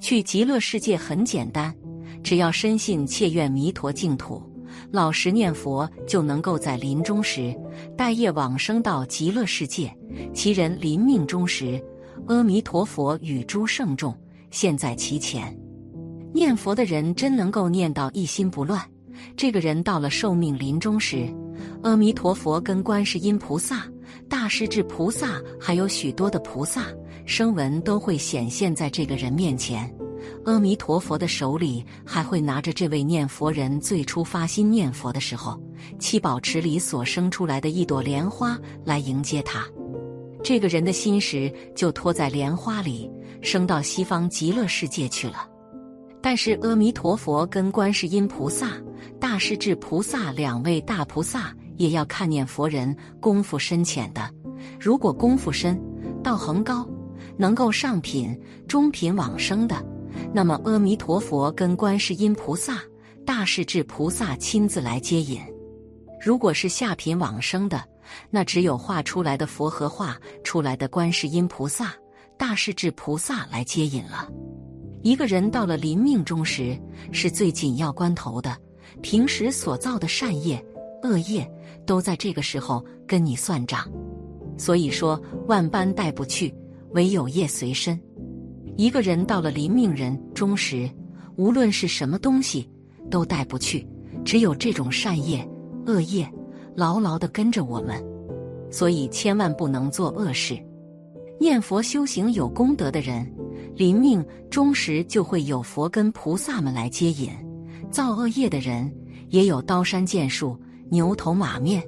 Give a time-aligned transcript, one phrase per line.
[0.00, 1.74] 去极乐世界很简单，
[2.22, 4.42] 只要深信切愿弥陀净土，
[4.90, 7.54] 老实念佛，就能够在临终时
[7.96, 9.92] 待业往生到极乐世界。
[10.32, 11.82] 其人临命终时，
[12.26, 14.16] 阿弥陀佛与诸圣众
[14.50, 15.56] 现在其前。
[16.32, 18.80] 念佛的人真能够念到一心不乱。
[19.34, 21.26] 这个人到了寿命临终时，
[21.82, 23.86] 阿弥陀佛跟观世音菩萨、
[24.28, 26.86] 大势至菩萨，还有许多的菩萨
[27.26, 29.92] 声闻都会显现在这个人面前。
[30.44, 35.60] 阿弥陀佛的手里还会拿着这位念佛人最初发心念佛的时候，
[35.98, 39.66] 七宝池里所生出来的一朵莲花来迎接他。
[40.42, 43.10] 这个人的心识就托在莲花里，
[43.42, 45.48] 升到西方极乐世界去了。
[46.22, 48.70] 但是阿弥陀佛跟观世音菩萨、
[49.20, 54.28] 大势至菩萨两位大菩萨也要看念佛人功夫深浅的。
[54.80, 55.80] 如果功夫深、
[56.22, 56.88] 道行高，
[57.36, 59.84] 能够上品、中品往生的，
[60.32, 62.80] 那么阿弥陀佛跟观世音菩萨、
[63.24, 65.40] 大势至菩萨亲自来接引；
[66.20, 67.82] 如果是下品往生的，
[68.30, 71.92] 那只有画出来的佛和画出来的观世音菩萨、
[72.38, 74.28] 大势至菩萨来接引了。
[75.02, 76.76] 一个人到了临命终时，
[77.12, 78.56] 是最紧要关头的。
[79.02, 80.64] 平时所造的善业、
[81.02, 81.48] 恶业，
[81.84, 83.86] 都在这个时候跟你算账。
[84.58, 86.52] 所以说，万般带不去，
[86.90, 87.98] 唯有业随身。
[88.76, 90.88] 一个人到了临命人终时，
[91.36, 92.68] 无论是什么东西
[93.10, 93.86] 都带不去，
[94.24, 95.46] 只有这种善业、
[95.86, 96.30] 恶业
[96.74, 98.02] 牢牢的跟着我们。
[98.70, 100.58] 所以千万不能做恶事。
[101.38, 103.30] 念佛修行有功德的人。
[103.74, 107.28] 临命终时，就会有佛跟菩萨们来接引；
[107.90, 108.90] 造恶业的人，
[109.28, 110.58] 也有刀山剑树、
[110.90, 111.82] 牛头马面、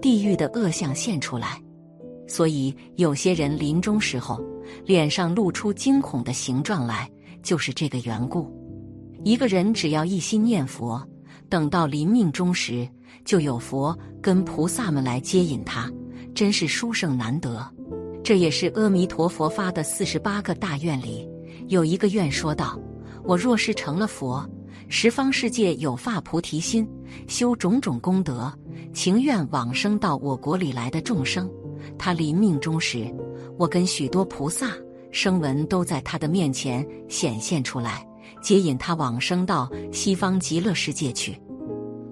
[0.00, 1.62] 地狱的恶相现出来。
[2.26, 4.42] 所以，有些人临终时候
[4.84, 7.10] 脸上露出惊恐的形状来，
[7.42, 8.50] 就是这个缘故。
[9.22, 11.06] 一个人只要一心念佛，
[11.48, 12.88] 等到临命终时，
[13.24, 15.90] 就有佛跟菩萨们来接引他，
[16.34, 17.66] 真是殊胜难得。
[18.22, 21.28] 这也是阿弥陀佛发的四十八个大愿里。
[21.68, 22.78] 有一个愿说道
[23.24, 24.46] ：“我若是成了佛，
[24.88, 26.86] 十方世界有发菩提心，
[27.28, 28.52] 修种种功德，
[28.92, 31.50] 情愿往生到我国里来的众生。
[31.98, 33.12] 他临命终时，
[33.58, 34.70] 我跟许多菩萨
[35.10, 38.06] 声闻都在他的面前显现出来，
[38.42, 41.40] 接引他往生到西方极乐世界去。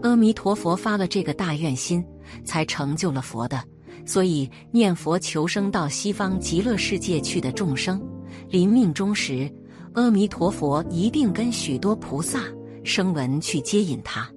[0.02, 2.04] 阿弥陀佛发了这个大愿心，
[2.44, 3.62] 才成就了佛的。
[4.04, 8.02] 所以念佛求生到西方极乐世界去的众生。”
[8.48, 9.50] 临命终时，
[9.94, 12.40] 阿弥陀佛一定跟许多菩萨
[12.82, 14.28] 声闻去接引他。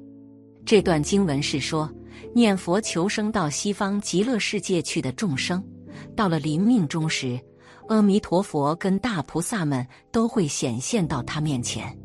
[0.65, 1.89] 这段经文是说，
[2.33, 5.63] 念佛求生到西方极乐世界去的众生，
[6.15, 7.39] 到了临命终时，
[7.87, 11.97] 阿弥陀佛跟大菩萨们都会显现到他面前。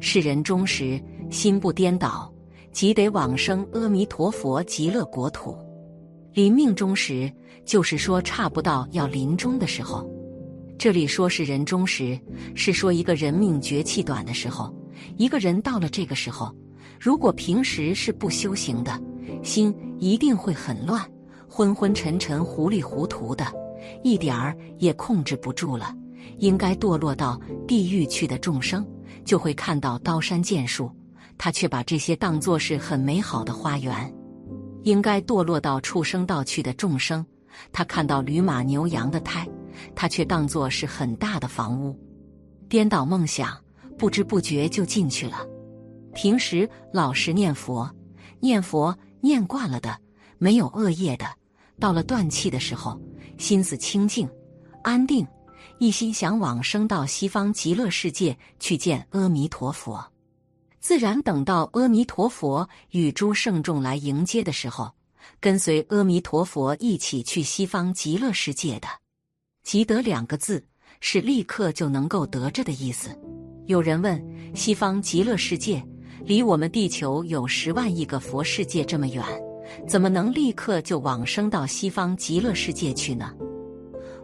[0.00, 1.00] 世人终时
[1.30, 2.32] 心不颠倒，
[2.72, 5.56] 即得往生阿弥陀佛极乐国土。
[6.32, 7.30] 临命终时，
[7.64, 10.08] 就是说差不到要临终的时候。
[10.78, 12.18] 这里说是人终时，
[12.54, 14.74] 是说一个人命绝气短的时候。
[15.16, 16.54] 一个人到了这个时候，
[16.98, 18.98] 如果平时是不修行的，
[19.42, 21.00] 心一定会很乱，
[21.48, 23.44] 昏昏沉沉、糊里糊涂的，
[24.02, 25.94] 一点儿也控制不住了。
[26.38, 28.86] 应该堕落到地狱去的众生，
[29.24, 30.90] 就会看到刀山剑树，
[31.38, 33.94] 他却把这些当作是很美好的花园；
[34.82, 37.24] 应该堕落到畜生道去的众生，
[37.72, 39.46] 他看到驴马牛羊的胎。
[39.94, 41.98] 他却当作是很大的房屋，
[42.68, 43.56] 颠倒梦想，
[43.96, 45.46] 不知不觉就进去了。
[46.12, 47.90] 平时老实念佛，
[48.40, 49.98] 念佛念惯了的，
[50.38, 51.26] 没有恶业的，
[51.78, 53.00] 到了断气的时候，
[53.38, 54.28] 心思清净、
[54.82, 55.26] 安定，
[55.78, 60.04] 一心想往生到西方极乐世界去见阿弥陀佛，
[60.80, 64.90] 自然等到阿弥陀佛与诸圣众来迎接的时候，
[65.38, 68.88] 跟随阿弥陀佛一起去西方极乐世界的。
[69.62, 70.66] 即得两个字
[71.00, 73.16] 是立刻就能够得着的意思。
[73.66, 74.22] 有人问：
[74.54, 75.86] 西方极乐世界
[76.30, 79.20] 离我们地球有十万亿个佛世界这么远，
[79.88, 83.32] 怎么能立刻就往生到西方极乐世界去呢？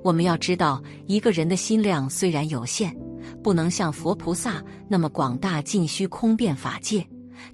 [0.04, 2.96] 我们要知道，一个人的心量虽然有限，
[3.42, 7.04] 不能像佛菩萨那么广大尽虚空遍法界，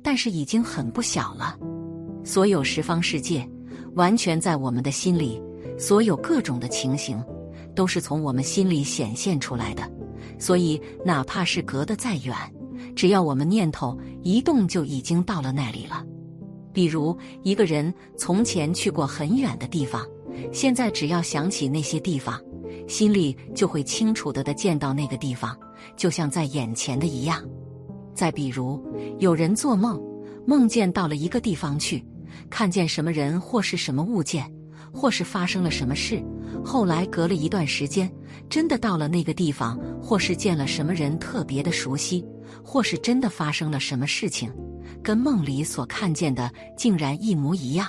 [0.03, 1.57] 但是已经很不小了。
[2.23, 3.49] 所有十方世界
[3.95, 5.41] 完全在我们的心里，
[5.79, 7.25] 所有各种的情形。
[7.75, 9.91] 都是从我们心里显现出来的，
[10.39, 12.37] 所以哪怕是隔得再远，
[12.95, 16.05] 只要我们念头一动，就已经到了那里了。
[16.73, 20.07] 比如一个人从前去过很远的地方，
[20.53, 22.41] 现在只要想起那些地方，
[22.89, 25.57] 心里就会清楚的的见到那个地方，
[25.97, 27.43] 就像在眼前的一样。
[28.15, 28.83] 再比如，
[29.19, 30.01] 有人做梦，
[30.47, 32.05] 梦见到了一个地方去，
[32.49, 34.51] 看见什么人或是什么物件，
[34.93, 36.23] 或是发生了什么事。
[36.65, 38.11] 后来隔了一段时间，
[38.49, 42.25] 真的到了那个地方，或是见了什么人特别的熟悉，
[42.65, 44.53] 或是真的发生了什么事情，
[45.03, 47.89] 跟梦里所看见的竟然一模一样。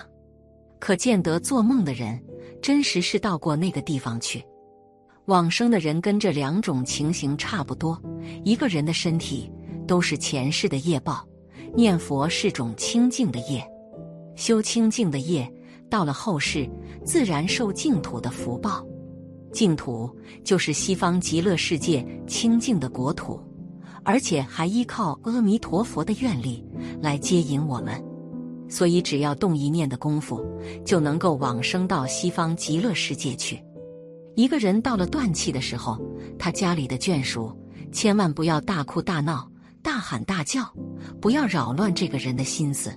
[0.80, 2.22] 可见得做梦的人
[2.62, 4.44] 真实是到过那个地方去。
[5.26, 8.02] 往生的人跟这两种情形差不多，
[8.44, 9.52] 一个人的身体。
[9.86, 11.28] 都是前世的业报，
[11.76, 13.62] 念佛是种清净的业，
[14.34, 15.46] 修清净的业，
[15.90, 16.70] 到了后世
[17.06, 18.86] 自然受净土的福报。
[19.52, 20.10] 净土
[20.44, 23.40] 就是西方极乐世界清净的国土，
[24.04, 26.66] 而且还依靠阿弥陀佛的愿力
[27.02, 28.04] 来接引我们，
[28.68, 30.44] 所以只要动一念的功夫，
[30.84, 33.64] 就能够往生到西方极乐世界去。
[34.36, 36.00] 一个人到了断气的时候，
[36.40, 37.56] 他家里的眷属
[37.92, 39.48] 千万不要大哭大闹。
[39.84, 40.64] 大喊大叫，
[41.20, 42.90] 不要扰乱这个人的心思，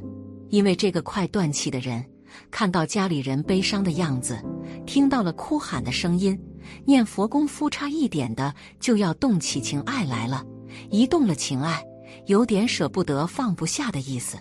[0.51, 2.03] 因为这个快断气的人
[2.51, 4.43] 看到家里人悲伤的样子，
[4.87, 6.39] 听到了哭喊的声音，
[6.85, 10.45] 念佛功夫差一点的就要动起情爱来了。
[10.91, 11.85] 一动了情爱，
[12.27, 14.37] 有点舍不得、放不下的意思，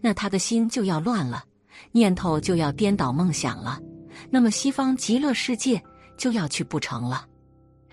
[0.00, 1.44] 那他的心就要乱了，
[1.92, 3.78] 念头就要颠倒梦想了，
[4.30, 5.82] 那么西方极乐世界
[6.16, 7.26] 就要去不成了。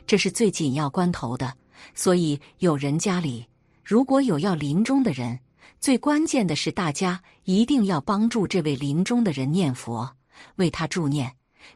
[0.05, 1.53] 这是最紧要关头的，
[1.93, 3.45] 所以有人家里。
[3.83, 5.39] 如果有要临终的人，
[5.79, 10.09] 最关键的是大家一定要帮助这位临终的人念佛，
[10.55, 11.31] 为他助念，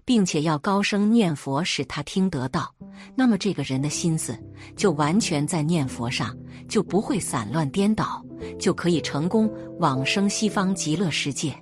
[0.06, 2.74] 并且要高声念佛，使他听得到。
[3.16, 4.38] 那么这个人的心思
[4.76, 6.36] 就完全在念佛上，
[6.68, 8.24] 就不会散乱颠倒，
[8.60, 11.56] 就可以成功往生西方极乐世界。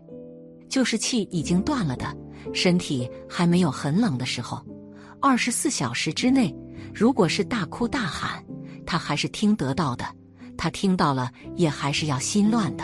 [0.70, 2.16] 就是气已经断了的，
[2.54, 4.64] 身体还没有很冷的时候，
[5.20, 6.56] 二十四小时之内，
[6.94, 8.44] 如果是大哭大喊，
[8.86, 10.06] 他还是听得到的。
[10.59, 12.83] 他听到了，也还是要心乱的，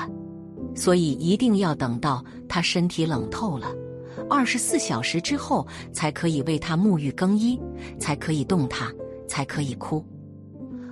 [0.73, 3.67] 所以一定要等到他身体冷透了，
[4.29, 7.59] 二十四小时之后才可以为他沐浴更衣，
[7.99, 8.89] 才可以动他，
[9.27, 10.01] 才可以哭。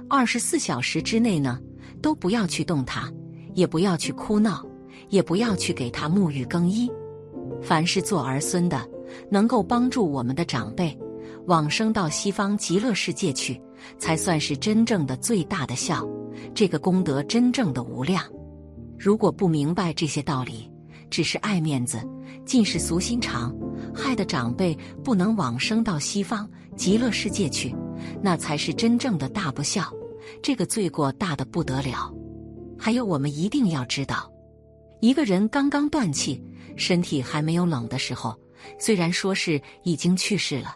[0.10, 1.58] 二十四小时之内呢，
[2.02, 3.10] 都不要去动他，
[3.54, 4.62] 也不要去哭闹，
[5.08, 6.92] 也不要去给他沐浴更衣。
[7.62, 8.86] 凡是做儿孙的，
[9.32, 10.98] 能够帮助我们的长辈
[11.46, 13.58] 往生到西方极乐世界去，
[13.98, 16.08] 才算是真正的最大的孝。
[16.54, 18.24] 这个功德真正的无量，
[18.98, 20.70] 如果不明白这些道理，
[21.10, 22.02] 只是爱面子，
[22.46, 23.56] 尽是俗心肠，
[23.94, 27.74] 害得长辈不能往生到西方极乐世界去，
[28.22, 29.92] 那才是真正的大不孝，
[30.42, 32.12] 这个罪过大的不得了。
[32.78, 34.30] 还有，我们一定要知道，
[35.02, 36.44] 一个人刚刚断气，
[36.76, 38.36] 身体还没有冷的时候，
[38.80, 40.76] 虽然说是已经去世了，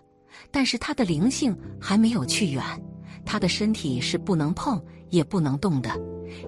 [0.51, 2.63] 但是他的灵性还没有去远，
[3.28, 4.82] 他的身体是不能碰。
[5.10, 5.90] 也不能动的，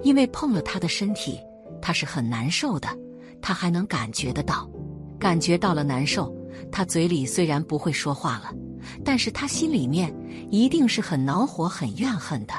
[0.04, 1.40] 因为碰了他的身体，
[1.82, 2.90] 他是很难受的。
[3.42, 4.70] 他还能感觉得到，
[5.18, 6.30] 感觉到了难受。
[6.70, 8.54] 他嘴里虽然不会说话了，
[9.02, 10.14] 但是他心里面
[10.52, 12.54] 一定是很恼火、很怨恨的。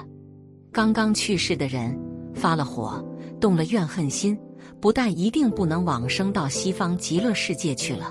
[0.73, 1.95] 刚刚去世的人
[2.35, 3.05] 发了火，
[3.39, 4.35] 动了怨恨心，
[4.81, 8.11] 不但一定不能往生到西方极乐世界去了，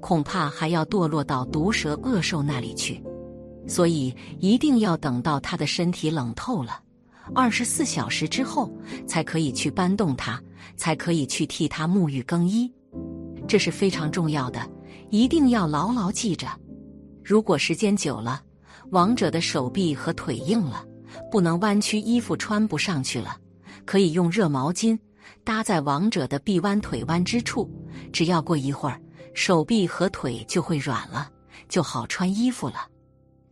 [0.00, 3.00] 恐怕还要堕落到毒蛇恶兽那里去。
[3.68, 6.80] 所以一定要等到他的身体冷透了。
[7.34, 8.72] 二十四小时之后
[9.06, 10.42] 才可以去搬动他，
[10.76, 12.72] 才可以去替他沐浴更衣，
[13.46, 14.66] 这是非常重要的，
[15.10, 16.48] 一定要牢牢记着。
[17.22, 18.42] 如果时间久了，
[18.92, 20.82] 亡者的手臂和腿硬了，
[21.30, 23.36] 不能弯曲，衣服穿不上去了，
[23.84, 24.98] 可以用热毛巾
[25.44, 27.70] 搭在亡者的臂弯、腿弯之处，
[28.10, 28.98] 只要过一会儿，
[29.34, 31.30] 手臂和腿就会软了，
[31.68, 32.88] 就好穿衣服了。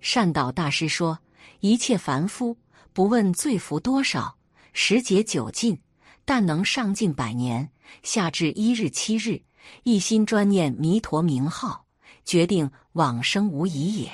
[0.00, 1.18] 善导大师说
[1.60, 2.56] ：“一切凡夫。”
[2.92, 4.34] 不问罪福多少，
[4.72, 5.78] 时节久尽，
[6.24, 7.68] 但能上尽百年，
[8.02, 9.38] 下至一日七日，
[9.82, 11.84] 一心专念弥陀名号，
[12.24, 14.10] 决定往生无疑也。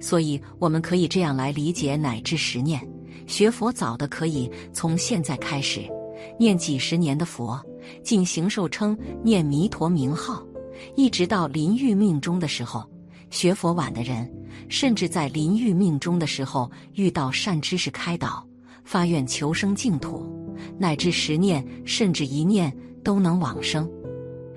[0.00, 2.80] 所以，我们可以这样来理解：乃至十念
[3.26, 5.86] 学佛，早的可以从现在开始
[6.38, 7.62] 念几十年的佛，
[8.02, 10.42] 进行受称念弥陀名号，
[10.96, 12.88] 一直到临欲命终的时候。
[13.28, 14.26] 学佛晚的人，
[14.68, 18.46] 甚至在临欲命中的时候遇到善知识开导，
[18.84, 20.26] 发愿求生净土，
[20.78, 22.74] 乃至十念甚至一念
[23.04, 23.88] 都能往生。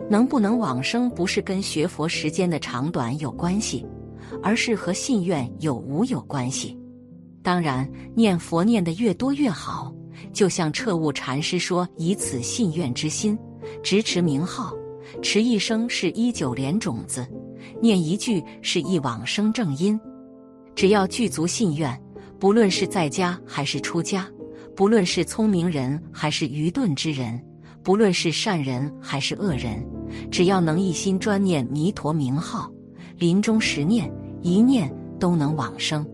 [0.09, 3.85] 能不能往生，不是跟学佛时间的长短有关系，
[4.43, 6.77] 而是和信愿有无有关系。
[7.41, 9.93] 当然，念佛念得越多越好。
[10.33, 13.37] 就像彻悟禅师说：“以此信愿之心，
[13.81, 14.71] 直持名号，
[15.21, 17.25] 持一生是一九莲种子。”
[17.81, 19.99] 念一句是一往生正因，
[20.75, 21.99] 只要具足信愿，
[22.39, 24.27] 不论是在家还是出家，
[24.75, 27.41] 不论是聪明人还是愚钝之人，
[27.83, 29.83] 不论是善人还是恶人，
[30.29, 32.71] 只要能一心专念弥陀名号，
[33.17, 34.11] 临终十念
[34.41, 36.05] 一念都能往生。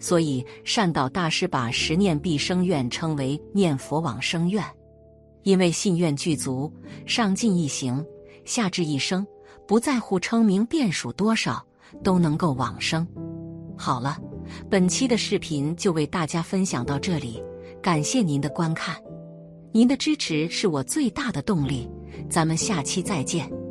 [0.00, 4.64] 所以善导大师把十念必生愿称为念佛往生愿，
[5.44, 6.72] 因为信愿具足，
[7.06, 8.04] 上进一行，
[8.44, 9.24] 下至一生，
[9.66, 11.64] 不在乎称名变数多少，
[12.02, 13.06] 都能够往生。
[13.76, 14.18] 好了，
[14.70, 17.42] 本期的视频就为大家分享到这里，
[17.82, 18.96] 感谢您的观看，
[19.72, 21.90] 您的支持是我最大的动力，
[22.28, 23.61] 咱们下期再见。